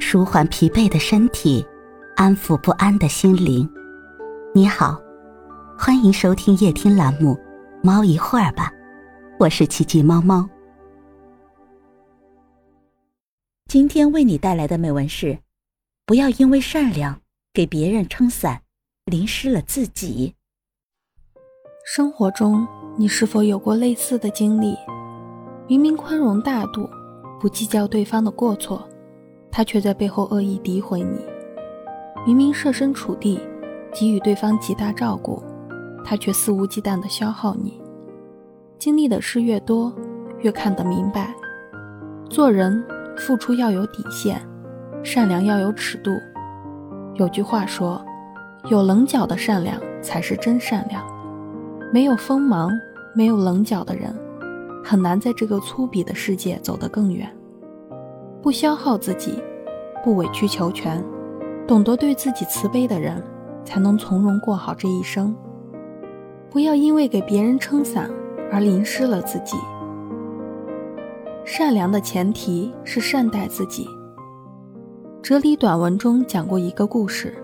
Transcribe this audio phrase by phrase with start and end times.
[0.00, 1.64] 舒缓疲惫的身体，
[2.16, 3.68] 安抚不安的心灵。
[4.54, 4.98] 你好，
[5.76, 7.34] 欢迎收听夜听栏目
[7.82, 8.70] 《猫一会儿吧》，
[9.38, 10.48] 我是奇迹猫猫。
[13.66, 15.36] 今天为你带来的美文是：
[16.06, 17.20] 不要因为善良
[17.52, 18.62] 给别人撑伞，
[19.04, 20.34] 淋湿了自己。
[21.84, 24.76] 生活中，你是否有过类似的经历？
[25.66, 26.88] 明明宽容大度，
[27.40, 28.88] 不计较对方的过错。
[29.50, 31.18] 他却在背后恶意诋毁你，
[32.26, 33.40] 明明设身处地
[33.92, 35.42] 给予对方极大照顾，
[36.04, 37.80] 他却肆无忌惮地消耗你。
[38.78, 39.92] 经历的事越多，
[40.40, 41.34] 越看得明白，
[42.30, 42.84] 做人
[43.16, 44.40] 付出要有底线，
[45.02, 46.12] 善良要有尺度。
[47.14, 48.00] 有句话说
[48.70, 51.04] ：“有棱角的善良才是真善良。”
[51.92, 52.70] 没有锋芒、
[53.14, 54.14] 没有棱角的人，
[54.84, 57.28] 很难在这个粗鄙的世界走得更远。
[58.48, 59.34] 不消耗自己，
[60.02, 61.04] 不委曲求全，
[61.66, 63.22] 懂得对自己慈悲的人，
[63.62, 65.36] 才能从容过好这一生。
[66.48, 68.10] 不要因为给别人撑伞
[68.50, 69.54] 而淋湿了自己。
[71.44, 73.86] 善良的前提是善待自己。
[75.20, 77.34] 哲理短文中讲过一个故事：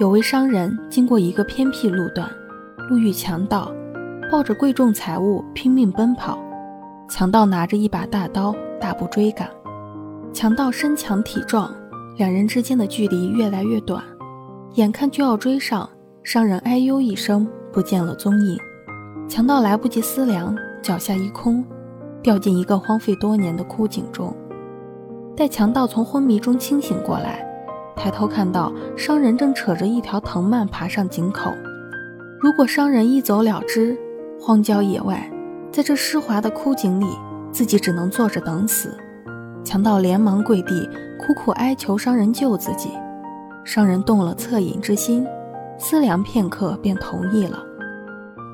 [0.00, 2.28] 有位商人经过一个偏僻路段，
[2.90, 3.72] 路遇强盗，
[4.32, 6.36] 抱着贵重财物拼命奔跑，
[7.08, 9.48] 强盗拿着一把大刀，大步追赶。
[10.32, 11.74] 强盗身强体壮，
[12.16, 14.04] 两人之间的距离越来越短，
[14.74, 15.88] 眼看就要追上，
[16.22, 18.58] 商人哎呦一声，不见了踪影。
[19.28, 21.64] 强盗来不及思量，脚下一空，
[22.22, 24.34] 掉进一个荒废多年的枯井中。
[25.34, 27.44] 待强盗从昏迷中清醒过来，
[27.96, 31.52] 抬头看到商人正扯着一条藤蔓爬上井口。
[32.40, 33.96] 如果商人一走了之，
[34.40, 35.28] 荒郊野外，
[35.72, 37.06] 在这湿滑的枯井里，
[37.50, 38.96] 自己只能坐着等死。
[39.64, 42.90] 强盗连忙跪地，苦苦哀求商人救自己。
[43.64, 45.26] 商人动了恻隐之心，
[45.78, 47.62] 思量片刻便同意了。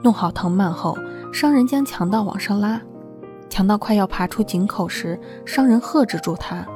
[0.03, 0.97] 弄好藤蔓后，
[1.32, 2.81] 商人将强盗往上拉。
[3.48, 6.66] 强盗快要爬出井口时，商人喝止住他，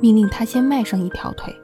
[0.00, 1.54] 命令他先迈上一条腿。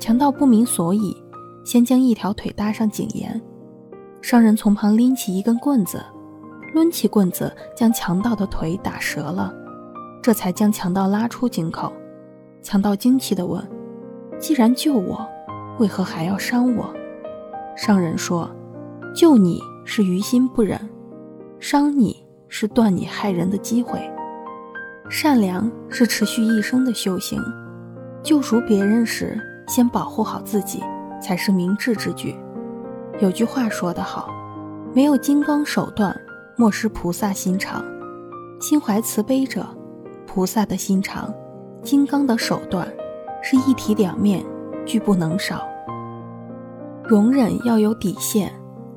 [0.00, 1.16] 强盗不明所以，
[1.64, 3.40] 先将一条腿搭上井沿。
[4.20, 6.04] 商人从旁拎起一根棍子，
[6.74, 9.54] 抡起棍子将强盗的腿打折了。
[10.22, 11.92] 这才将强盗拉出井口。
[12.62, 13.66] 强盗惊奇地问
[14.38, 15.26] ：“既然救我，
[15.78, 16.94] 为何还要伤我？”
[17.74, 18.50] 商人说
[19.16, 20.78] ：“救你是于心不忍，
[21.58, 23.98] 伤你是断你害人的机会。
[25.08, 27.42] 善良是持续一生的修行。
[28.22, 30.84] 救赎别人时，先保护好自己，
[31.18, 32.36] 才是明智之举。”
[33.20, 34.28] 有句话说得好
[34.92, 36.14] ：“没有金刚手段，
[36.56, 37.82] 莫失菩萨心肠。
[38.60, 39.66] 心怀慈悲者。”
[40.32, 41.28] 菩萨的心肠，
[41.82, 42.86] 金刚的手段，
[43.42, 44.44] 是一体两面，
[44.86, 45.66] 俱不能少。
[47.02, 48.52] 容忍要有底线，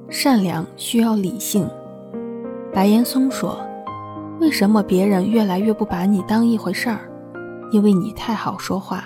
[0.09, 1.67] 善良需要理性。
[2.71, 3.57] 白岩松说
[4.39, 6.99] ：“为什么别人越来越不把你当一回事儿？
[7.71, 9.05] 因为你太好说话。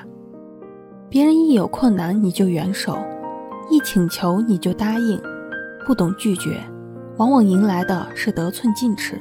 [1.08, 2.98] 别人一有困难你就援手，
[3.70, 5.18] 一请求你就答应，
[5.86, 6.60] 不懂拒绝，
[7.16, 9.18] 往往迎来的是得寸进尺。”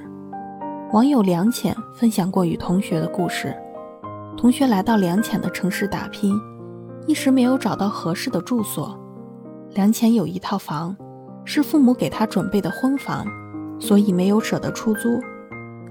[0.97, 3.55] 网友梁浅分享过与同学的故事：
[4.34, 6.34] 同学来到梁浅的城市打拼，
[7.07, 8.99] 一时没有找到合适的住所。
[9.75, 10.97] 梁浅有一套房，
[11.45, 13.27] 是父母给他准备的婚房，
[13.79, 15.21] 所以没有舍得出租。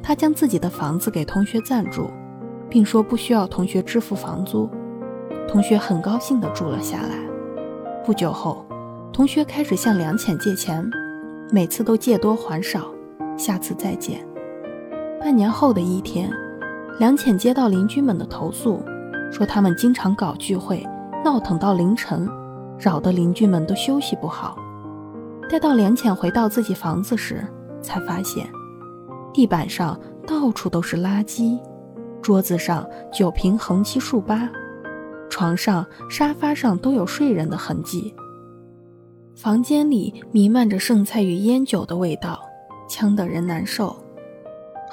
[0.01, 2.09] 他将自己的房子给同学暂住，
[2.67, 4.67] 并说不需要同学支付房租。
[5.47, 7.09] 同学很高兴地住了下来。
[8.03, 8.65] 不久后，
[9.13, 10.83] 同学开始向梁浅借钱，
[11.51, 12.91] 每次都借多还少，
[13.37, 14.19] 下次再借。
[15.25, 16.31] 半年后的一天，
[16.99, 18.79] 梁浅接到邻居们的投诉，
[19.31, 20.85] 说他们经常搞聚会，
[21.23, 22.29] 闹腾到凌晨，
[22.77, 24.55] 扰得邻居们都休息不好。
[25.49, 27.43] 待到梁浅回到自己房子时，
[27.81, 28.47] 才发现
[29.33, 31.59] 地板上到处都是垃圾，
[32.21, 34.47] 桌子上酒瓶横七竖八，
[35.27, 38.13] 床上、沙发上都有睡人的痕迹，
[39.35, 42.39] 房间里弥漫着剩菜与烟酒的味道，
[42.87, 44.04] 呛得人难受。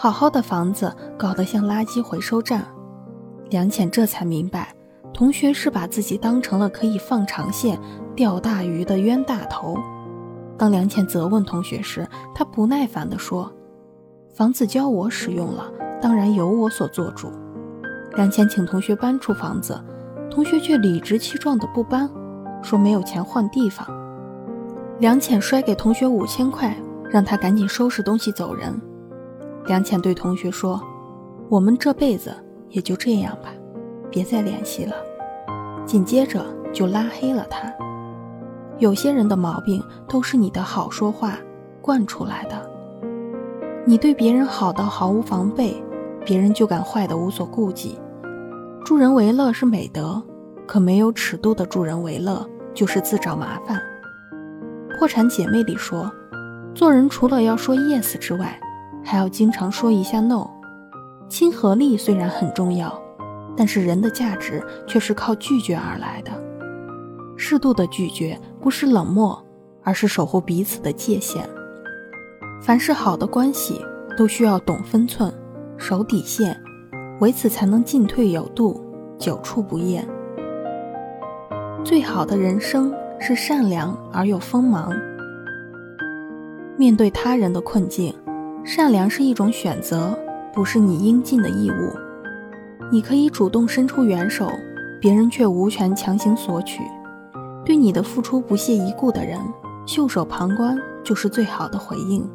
[0.03, 2.67] 好好的房子搞得像垃圾回收站，
[3.51, 4.75] 梁浅这才明白，
[5.15, 7.79] 同学是把自己当成了可以放长线
[8.17, 9.79] 钓大鱼的冤大头。
[10.59, 12.05] 当梁浅责问同学时，
[12.35, 13.49] 他不耐烦地说
[14.35, 17.31] ：“房子交我使用了，当然由我所做主。”
[18.17, 19.81] 梁浅请同学搬出房子，
[20.29, 22.11] 同学却理直气壮的不搬，
[22.61, 23.87] 说没有钱换地方。
[24.99, 26.77] 梁浅摔给同学五千块，
[27.09, 28.83] 让他赶紧收拾东西走人。
[29.67, 30.81] 梁浅对同学说
[31.49, 32.35] ：“我们这辈子
[32.69, 33.51] 也就这样吧，
[34.11, 34.95] 别再联系了。”
[35.87, 37.73] 紧接着就拉黑了他。
[38.79, 41.39] 有些人的毛病都是你的好说话
[41.81, 42.71] 惯出来的。
[43.85, 45.83] 你对别人好到毫无防备，
[46.25, 47.99] 别人就敢坏的无所顾忌。
[48.85, 50.21] 助人为乐是美德，
[50.67, 52.45] 可没有尺度的助人为乐
[52.75, 53.81] 就是自找麻烦。
[54.99, 56.11] 破产姐妹里说，
[56.75, 58.59] 做人除了要说 yes 之外，
[59.05, 60.49] 还要经常说一下 no。
[61.29, 62.93] 亲和力虽然很重要，
[63.57, 66.31] 但是人的价值却是靠拒绝而来的。
[67.37, 69.43] 适度的拒绝不是冷漠，
[69.83, 71.49] 而是守护彼此的界限。
[72.61, 73.81] 凡是好的关系，
[74.17, 75.33] 都需要懂分寸、
[75.77, 76.57] 守底线，
[77.19, 78.81] 为此才能进退有度、
[79.19, 80.07] 久处不厌。
[81.83, 84.93] 最好的人生是善良而又锋芒。
[86.77, 88.15] 面对他人的困境，
[88.65, 90.19] 善良是一种选择。
[90.55, 91.97] 不是你应尽的义务，
[92.91, 94.53] 你可以主动伸出援手，
[95.01, 96.83] 别人却无权强行索取。
[97.65, 99.41] 对你的付出不屑一顾的人，
[99.87, 102.29] 袖手旁观就是最好的回应。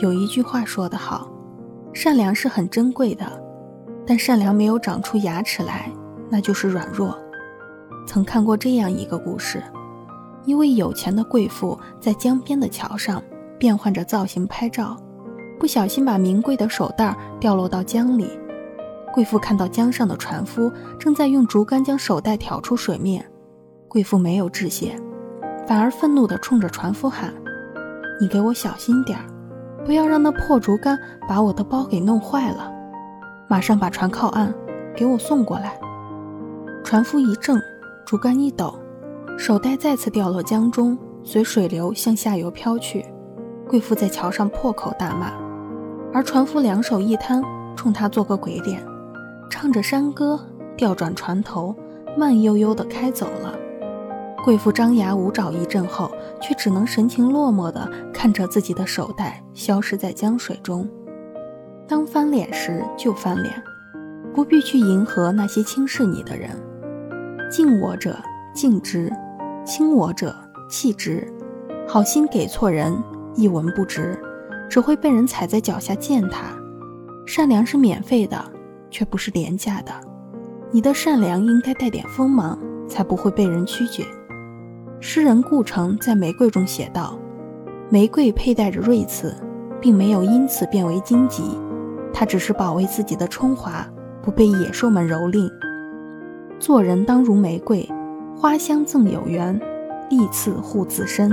[0.00, 1.30] 有一句话说得好，
[1.92, 3.26] 善良是很珍贵的，
[4.06, 5.92] 但善良没有长出牙齿来，
[6.30, 7.18] 那就是软弱。
[8.06, 9.62] 曾看过这样一个故事：
[10.46, 13.22] 一位有钱的贵妇在江边的桥上
[13.58, 14.96] 变换着造型拍照。
[15.58, 18.28] 不小心把名贵的手袋掉落到江里，
[19.12, 23.24] 贵妇看到江上的船夫正在用竹竿将手袋挑出水面，
[23.88, 24.94] 贵妇没有致谢，
[25.66, 27.32] 反而愤怒地冲着船夫喊
[28.20, 29.24] ：“你给我小心点儿，
[29.84, 32.70] 不要让那破竹竿把我的包给弄坏了！
[33.48, 34.52] 马上把船靠岸，
[34.94, 35.78] 给我送过来。”
[36.84, 37.58] 船夫一怔，
[38.04, 38.78] 竹竿一抖，
[39.38, 43.04] 手袋再次掉落江中，随水流向下游飘去。
[43.66, 45.45] 贵妇在桥上破口大骂。
[46.16, 47.42] 而船夫两手一摊，
[47.76, 48.82] 冲他做个鬼脸，
[49.50, 50.40] 唱着山歌，
[50.74, 51.76] 调转船头，
[52.16, 53.54] 慢悠悠地开走了。
[54.42, 56.10] 贵妇张牙舞爪一阵后，
[56.40, 60.88] 却只能神情落寞地看着自己的手袋消失在江水中。
[61.86, 63.52] 当翻脸时就翻脸，
[64.32, 66.48] 不必去迎合那些轻视你的人。
[67.50, 68.16] 敬我者
[68.54, 69.12] 敬之，
[69.66, 70.34] 轻我者
[70.66, 71.30] 弃之。
[71.86, 72.96] 好心给错人，
[73.34, 74.15] 一文不值。
[74.76, 76.54] 只会被人踩在脚下践踏。
[77.24, 78.38] 善良是免费的，
[78.90, 79.90] 却不是廉价的。
[80.70, 84.04] 你的善良应该带点锋芒，才不会被人曲解。
[85.00, 87.18] 诗人顾城在《玫瑰》中写道
[87.88, 89.34] ：“玫瑰佩戴着锐刺，
[89.80, 91.42] 并没有因此变为荆棘，
[92.12, 93.82] 它只是保卫自己的春华，
[94.22, 95.50] 不被野兽们蹂躏。
[96.58, 97.88] 做人当如玫瑰，
[98.36, 99.58] 花香赠有缘，
[100.10, 101.32] 利刺护自身。”